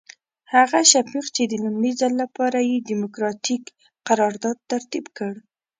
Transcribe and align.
هغه 0.53 0.79
شفیق 0.91 1.25
چې 1.35 1.43
د 1.47 1.53
لومړي 1.63 1.91
ځل 1.99 2.13
لپاره 2.23 2.59
یې 2.69 2.85
ډیموکراتیک 2.89 3.63
قرارداد 4.07 4.57
ترتیب 4.71 5.05
کړ. 5.17 5.33